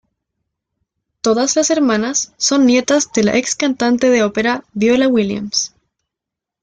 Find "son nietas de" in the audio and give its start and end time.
2.37-3.23